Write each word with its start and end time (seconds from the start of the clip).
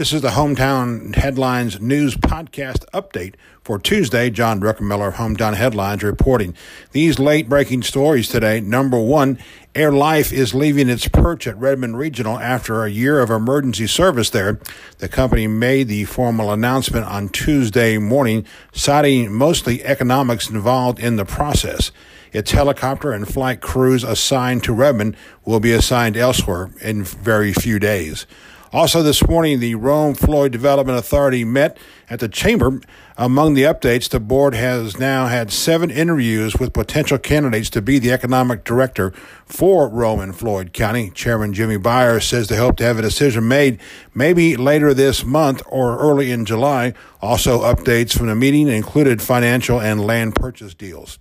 This 0.00 0.14
is 0.14 0.22
the 0.22 0.28
Hometown 0.28 1.14
Headlines 1.14 1.78
News 1.78 2.16
Podcast 2.16 2.86
update 2.94 3.34
for 3.62 3.78
Tuesday. 3.78 4.30
John 4.30 4.58
Druckenmiller 4.58 5.08
of 5.08 5.14
Hometown 5.16 5.52
Headlines 5.52 6.02
reporting 6.02 6.54
these 6.92 7.18
late 7.18 7.50
breaking 7.50 7.82
stories 7.82 8.26
today. 8.26 8.62
Number 8.62 8.98
one, 8.98 9.38
Air 9.74 9.92
Life 9.92 10.32
is 10.32 10.54
leaving 10.54 10.88
its 10.88 11.06
perch 11.06 11.46
at 11.46 11.58
Redmond 11.58 11.98
Regional 11.98 12.38
after 12.38 12.82
a 12.82 12.88
year 12.88 13.20
of 13.20 13.28
emergency 13.28 13.86
service 13.86 14.30
there. 14.30 14.58
The 15.00 15.08
company 15.10 15.46
made 15.46 15.88
the 15.88 16.06
formal 16.06 16.50
announcement 16.50 17.04
on 17.04 17.28
Tuesday 17.28 17.98
morning, 17.98 18.46
citing 18.72 19.30
mostly 19.30 19.84
economics 19.84 20.48
involved 20.48 20.98
in 20.98 21.16
the 21.16 21.26
process. 21.26 21.92
Its 22.32 22.52
helicopter 22.52 23.12
and 23.12 23.28
flight 23.28 23.60
crews 23.60 24.02
assigned 24.02 24.64
to 24.64 24.72
Redmond 24.72 25.14
will 25.44 25.60
be 25.60 25.72
assigned 25.72 26.16
elsewhere 26.16 26.70
in 26.80 27.04
very 27.04 27.52
few 27.52 27.78
days. 27.78 28.26
Also, 28.72 29.02
this 29.02 29.26
morning, 29.26 29.58
the 29.58 29.74
Rome 29.74 30.14
Floyd 30.14 30.52
Development 30.52 30.96
Authority 30.96 31.42
met 31.44 31.76
at 32.08 32.20
the 32.20 32.28
chamber. 32.28 32.80
Among 33.16 33.54
the 33.54 33.64
updates, 33.64 34.08
the 34.08 34.20
board 34.20 34.54
has 34.54 34.96
now 34.96 35.26
had 35.26 35.50
seven 35.50 35.90
interviews 35.90 36.54
with 36.54 36.72
potential 36.72 37.18
candidates 37.18 37.68
to 37.70 37.82
be 37.82 37.98
the 37.98 38.12
economic 38.12 38.62
director 38.62 39.10
for 39.44 39.88
Rome 39.88 40.20
and 40.20 40.36
Floyd 40.36 40.72
County. 40.72 41.10
Chairman 41.10 41.52
Jimmy 41.52 41.78
Byers 41.78 42.24
says 42.26 42.46
they 42.46 42.58
hope 42.58 42.76
to 42.76 42.84
have 42.84 42.96
a 42.96 43.02
decision 43.02 43.48
made 43.48 43.80
maybe 44.14 44.56
later 44.56 44.94
this 44.94 45.24
month 45.24 45.62
or 45.66 45.98
early 45.98 46.30
in 46.30 46.44
July. 46.44 46.94
Also, 47.20 47.62
updates 47.62 48.16
from 48.16 48.28
the 48.28 48.36
meeting 48.36 48.68
included 48.68 49.20
financial 49.20 49.80
and 49.80 50.06
land 50.06 50.36
purchase 50.36 50.74
deals. 50.74 51.18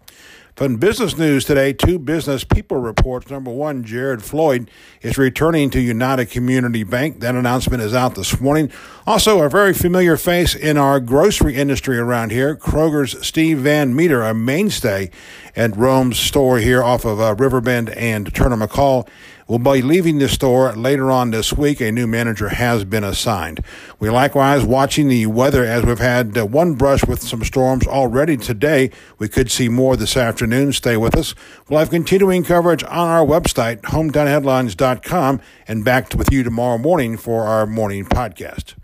From 0.55 0.75
business 0.75 1.17
news 1.17 1.45
today, 1.45 1.71
two 1.71 1.97
business 1.97 2.43
people 2.43 2.77
reports. 2.77 3.29
Number 3.29 3.51
one, 3.51 3.83
Jared 3.83 4.21
Floyd 4.21 4.69
is 5.01 5.17
returning 5.17 5.69
to 5.69 5.79
United 5.79 6.25
Community 6.25 6.83
Bank. 6.83 7.21
That 7.21 7.35
announcement 7.35 7.81
is 7.81 7.93
out 7.93 8.15
this 8.15 8.41
morning. 8.41 8.69
Also, 9.07 9.41
a 9.41 9.49
very 9.49 9.73
familiar 9.73 10.17
face 10.17 10.55
in 10.55 10.77
our 10.77 10.99
grocery 10.99 11.55
industry 11.55 11.97
around 11.97 12.31
here, 12.31 12.55
Kroger's 12.55 13.25
Steve 13.25 13.59
Van 13.59 13.95
Meter, 13.95 14.21
a 14.21 14.33
mainstay 14.33 15.09
at 15.55 15.75
Rome's 15.77 16.19
store 16.19 16.59
here 16.59 16.83
off 16.83 17.05
of 17.05 17.21
uh, 17.21 17.35
Riverbend 17.35 17.89
and 17.91 18.33
Turner 18.35 18.57
McCall 18.57 19.07
will 19.49 19.59
be 19.59 19.81
leaving 19.81 20.19
the 20.19 20.29
store 20.29 20.71
later 20.73 21.11
on 21.11 21.31
this 21.31 21.51
week. 21.51 21.81
A 21.81 21.91
new 21.91 22.07
manager 22.07 22.49
has 22.49 22.85
been 22.85 23.03
assigned. 23.03 23.61
We 23.99 24.09
likewise 24.09 24.63
watching 24.63 25.09
the 25.09 25.25
weather 25.25 25.65
as 25.65 25.83
we've 25.83 25.99
had 25.99 26.37
uh, 26.37 26.45
one 26.45 26.75
brush 26.75 27.03
with 27.05 27.21
some 27.21 27.43
storms 27.43 27.87
already 27.87 28.37
today. 28.37 28.91
We 29.17 29.27
could 29.27 29.49
see 29.49 29.67
more 29.67 29.97
this 29.97 30.15
afternoon. 30.15 30.71
Stay 30.73 30.95
with 30.95 31.17
us. 31.17 31.33
We'll 31.67 31.79
have 31.79 31.89
continuing 31.89 32.43
coverage 32.43 32.83
on 32.83 33.09
our 33.09 33.25
website, 33.25 33.81
hometownheadlines.com, 33.81 35.41
and 35.67 35.83
back 35.83 36.13
with 36.13 36.31
you 36.31 36.43
tomorrow 36.43 36.77
morning 36.77 37.17
for 37.17 37.45
our 37.45 37.65
morning 37.65 38.05
podcast. 38.05 38.75